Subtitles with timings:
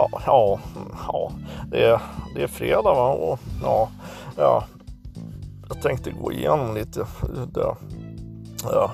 [0.00, 0.60] ja, ja,
[1.06, 1.32] ja
[1.70, 2.00] det, är,
[2.34, 3.08] det är fredag va?
[3.08, 3.88] Och, ja,
[4.36, 4.64] ja,
[5.68, 7.06] jag tänkte gå igenom lite
[7.52, 7.74] det,
[8.62, 8.90] ja,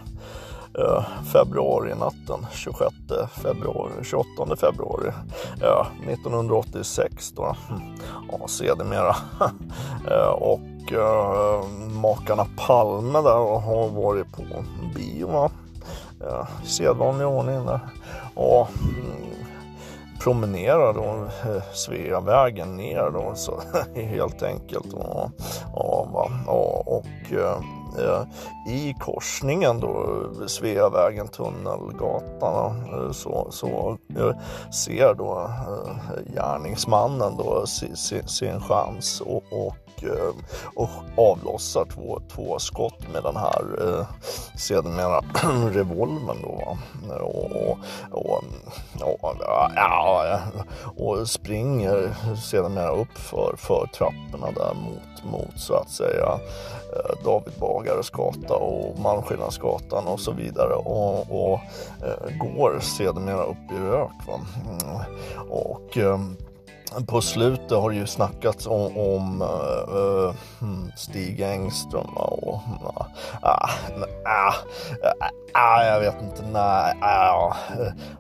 [1.33, 2.95] februari natten 26
[3.43, 5.11] februari, 28 februari
[5.61, 7.57] ja, 1986 då.
[8.31, 9.17] Ja, sedermera.
[10.35, 11.69] och eh,
[12.03, 14.43] makarna Palme där har varit på
[14.95, 15.51] bio va?
[16.21, 17.81] Ja, i sedvanlig ordning där.
[18.35, 19.46] Och mm,
[20.27, 23.61] promenerar då eh, Sveavägen ner då så
[23.95, 24.93] helt enkelt.
[24.93, 25.31] Och,
[25.73, 27.07] och, och, och
[28.69, 33.99] i korsningen då Sveavägen Tunnelgatan så, så
[34.87, 35.51] ser då
[36.35, 40.35] gärningsmannen då sin, sin chans och, och och, eh,
[40.75, 44.07] och avlossar två, två skott med den här eh,
[44.57, 45.21] sedermera
[45.71, 46.77] revolvern då.
[47.21, 47.51] Och,
[48.11, 48.45] och,
[49.01, 49.37] och,
[49.75, 50.41] ja,
[50.97, 56.39] och springer sedermera upp för, för trapporna där mot, mot så att säga
[56.93, 61.61] eh, David Bagares gata och Malmskillnadsgatan och så vidare och, och
[62.07, 64.27] eh, går sedermera upp i rök.
[64.27, 64.41] Va?
[64.65, 65.99] Mm, och
[67.07, 70.35] på slutet har det ju snackats om, om uh,
[70.97, 73.71] Stig Engström och uh,
[74.25, 74.55] uh,
[75.57, 77.57] uh, jag vet inte, nej, ah,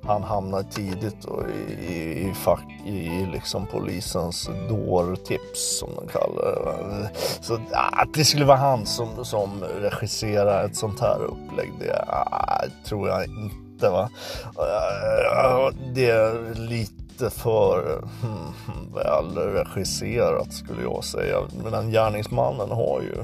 [0.02, 1.42] han hamnar tidigt och
[1.88, 7.10] i, i, fack, i liksom polisens dårtips som de kallar det.
[7.40, 12.04] Så ah, att det skulle vara han som, som regisserar ett sånt här upplägg, det
[12.08, 13.90] ah, tror jag inte.
[13.90, 14.10] Va?
[14.58, 21.36] Eh, det är lite lite för hmm, väl regisserat skulle jag säga.
[21.62, 23.18] Men den gärningsmannen har ju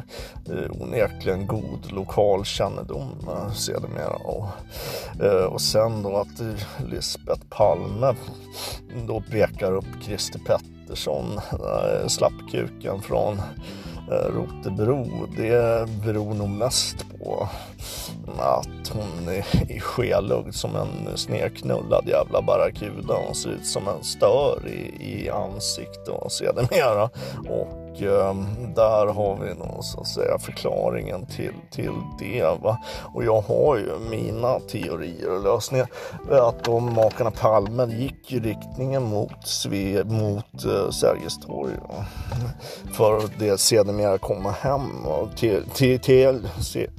[0.54, 4.16] eh, onekligen god lokalkännedom eh, sedermera.
[4.24, 4.46] Och,
[5.24, 8.14] eh, och sen då att eh, Lisbeth Palme
[9.06, 13.38] då pekar upp Christer Pettersson, eh, slappkuken från
[14.10, 15.26] eh, Rotebro.
[15.36, 17.48] Det beror nog mest på
[18.38, 23.14] att hon är skelugd som en snedknullad jävla barracuda.
[23.26, 27.10] Hon ser ut som en stör i, i ansiktet och sedermera.
[27.48, 28.34] Och och eh,
[28.74, 32.42] där har vi nog så att säga förklaringen till, till det.
[32.62, 32.78] Va?
[33.14, 35.86] Och jag har ju mina teorier och lösningar.
[36.30, 41.72] Att de makarna Palme gick i riktningen mot, Sve, mot eh, Sergels torg.
[41.88, 42.04] Va?
[42.92, 46.90] För att det sedermera komma hem och till, till, till, till,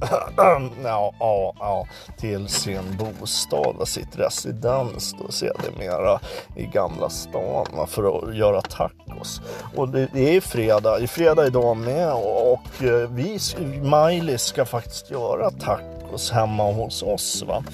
[0.84, 1.86] ja, ja, ja,
[2.18, 6.20] till sin bostad, sitt residens då sedermera
[6.56, 7.86] i Gamla stan va?
[7.86, 9.40] för att göra tacos.
[9.76, 13.38] Och det, det är fred fredag, i fredag idag med och eh, vi,
[13.82, 17.44] Miley ska faktiskt göra tacos hemma hos oss.
[17.46, 17.64] Va?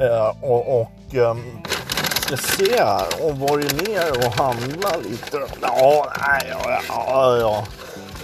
[0.00, 1.42] Eh, och, och ehm,
[2.20, 5.38] ska se här och varit ner och handla lite.
[5.62, 6.12] Ja,
[6.48, 7.64] ja, ja, ja.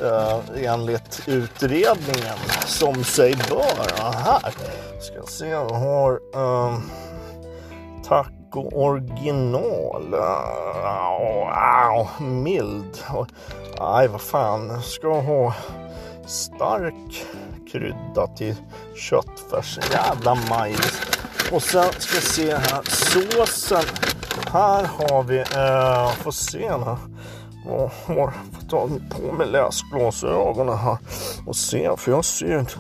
[0.03, 4.03] Uh, enligt utredningen som sig bör.
[4.13, 4.55] Här
[5.01, 6.91] ska se, hon har um,
[8.09, 10.15] tack original.
[10.15, 12.99] Uh, mild.
[13.81, 14.83] Nej, vad fan.
[14.83, 15.55] Ska ha
[16.27, 17.25] stark
[17.73, 18.55] krydda till
[18.97, 19.79] köttfärs.
[19.93, 21.03] Jävla majs.
[21.53, 22.83] Och sen ska jag se här.
[22.83, 23.85] Såsen.
[24.53, 26.97] Här har vi, eh, får se här.
[27.67, 30.99] Jag har fått ta på mig läsglasögonen här
[31.47, 31.97] och se.
[31.97, 32.75] För jag ser ju inte.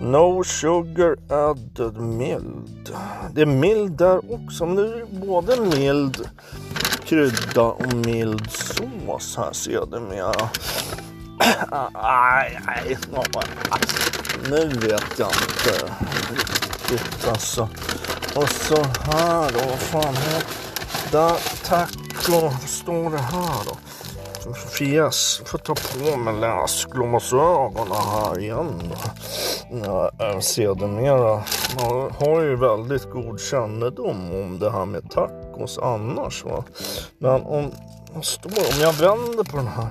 [0.00, 2.94] No sugar added mild.
[3.34, 4.66] Det är mild där också.
[4.66, 6.28] Men det är både mild
[7.04, 10.50] krydda och mild sås här sedermera.
[11.94, 12.96] Nej, nej,
[14.50, 15.94] nu vet jag inte
[16.30, 17.68] riktigt alltså.
[18.34, 23.76] Och så här då, vad fan heter Taco, står det här då?
[24.52, 28.92] Fjes, får ta på mig läsglasögonen här igen
[29.70, 30.10] då.
[30.24, 31.42] Äh, sedermera,
[31.76, 36.64] man har ju väldigt god kännedom om det här med tacos annars va.
[37.18, 37.72] Men om,
[38.22, 39.88] står, om jag vänder på den här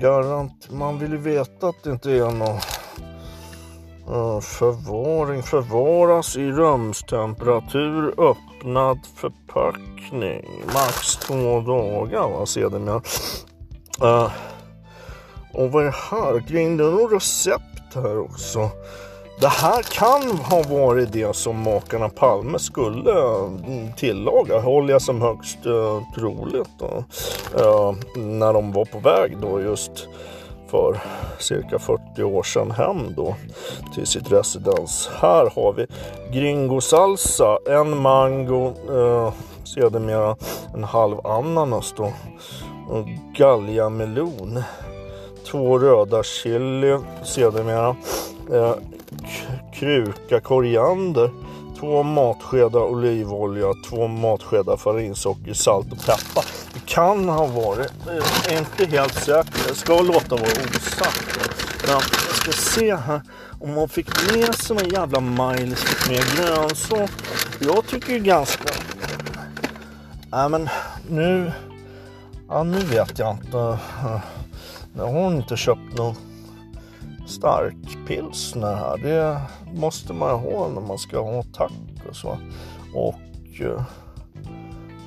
[0.00, 2.60] garant, man vill ju veta att det inte är någon
[4.40, 13.02] förvaring, förvaras i rumstemperatur, öppnad förpackning, max två dagar va sedermera.
[14.02, 14.30] Uh,
[15.52, 16.44] och vad är det här?
[16.48, 18.70] Det är nog recept här också.
[19.40, 25.20] Det här kan ha varit det som makarna Palme skulle mm, tillaga, håller jag som
[25.20, 26.70] högst uh, troligt.
[26.78, 27.04] Då.
[27.60, 30.08] Uh, när de var på väg då just
[30.70, 31.00] för
[31.38, 33.36] cirka 40 år sedan hem då
[33.94, 35.10] till sitt residens.
[35.20, 35.86] Här har vi
[36.32, 39.32] Gringo Salsa, en mango, eh,
[39.64, 40.36] sedermera
[40.74, 42.12] en halv ananas då.
[42.88, 44.62] Och galjamelon,
[45.50, 47.96] två röda chili, sedermera
[48.52, 48.74] eh,
[49.74, 51.30] kruka koriander,
[51.80, 56.65] två matskedar olivolja, två matskedar farinsocker, salt och peppar.
[56.86, 61.38] Kan ha varit, jag är inte helt säker, jag ska låta vara osagt.
[61.82, 62.02] Men jag
[62.34, 63.22] ska se här
[63.60, 67.10] om man fick med sig någon jävla Miles med grönsak.
[67.60, 68.68] Jag tycker ju ganska...
[70.30, 70.68] Nej men
[71.08, 71.52] nu...
[72.48, 73.78] Ja nu vet jag inte.
[74.94, 76.14] Nu har hon inte köpt någon
[77.26, 78.96] stark pilsner här.
[78.96, 79.40] Det
[79.74, 82.24] måste man ha när man ska ha tacos.
[82.24, 82.38] Va?
[82.94, 83.20] Och
[83.60, 83.82] uh,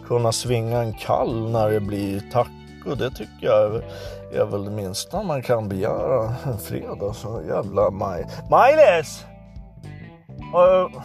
[0.09, 2.95] kunna svinga en kall när det blir taco.
[2.95, 3.83] Det tycker jag är,
[4.41, 6.99] är väl det minsta man kan begära en fredag.
[6.99, 7.43] Så alltså.
[7.47, 8.25] jävla maj.
[8.49, 9.25] Majlis!
[10.39, 10.99] Uh,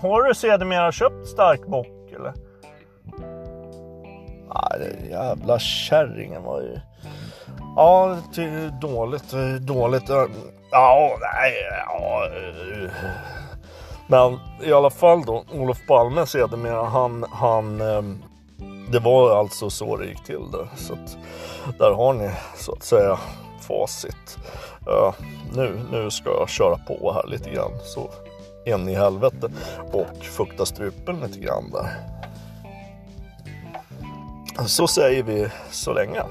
[0.00, 2.32] har du sedermera köpt starkbock, eller?
[4.54, 6.80] Nej, den jävla kärringen var ju...
[7.76, 10.10] Ja, till dåligt, dåligt.
[10.10, 10.24] Eh,
[10.70, 11.52] ja, nej,
[11.86, 12.26] ja.
[12.26, 12.90] Eh.
[14.06, 18.02] Men i alla fall då, Olof Palme sedermera, han, han, eh,
[18.92, 20.68] det var alltså så det gick till där.
[20.76, 21.16] Så att,
[21.78, 23.18] där har ni så att säga
[23.60, 24.38] facit.
[24.88, 25.14] Uh,
[25.56, 28.10] nu, nu ska jag köra på här lite grann så
[28.66, 29.50] in i helvete
[29.92, 31.88] och fukta strupen lite grann där.
[34.66, 36.22] Så säger vi så länge.